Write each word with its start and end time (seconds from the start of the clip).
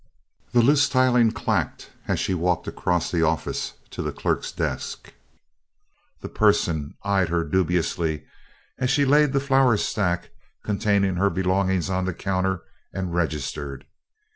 The 0.51 0.63
loose 0.63 0.89
tiling 0.89 1.29
clacked 1.29 1.91
as 2.07 2.19
she 2.19 2.33
walked 2.33 2.67
across 2.67 3.11
the 3.11 3.21
office 3.21 3.73
to 3.91 4.01
the 4.01 4.11
clerk's 4.11 4.51
desk. 4.51 5.13
That 6.21 6.29
person 6.33 6.95
eyed 7.03 7.29
her 7.29 7.43
dubiously 7.43 8.25
as 8.79 8.89
she 8.89 9.05
laid 9.05 9.31
the 9.31 9.39
flour 9.39 9.77
sack 9.77 10.31
containing 10.65 11.17
her 11.17 11.29
belongings 11.29 11.91
on 11.91 12.05
the 12.05 12.15
counter 12.15 12.63
and 12.91 13.13
registered. 13.13 13.85